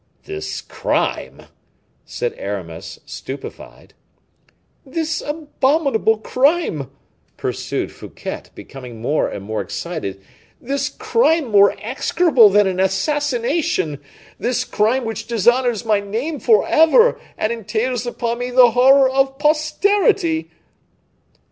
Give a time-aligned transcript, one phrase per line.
[0.23, 1.43] "This crime?"
[2.05, 3.93] said Aramis, stupefied.
[4.83, 6.89] "This abominable crime!"
[7.37, 10.19] pursued Fouquet, becoming more and more excited;
[10.59, 13.99] "this crime more execrable than an assassination!
[14.39, 20.49] this crime which dishonors my name forever, and entails upon me the horror of posterity."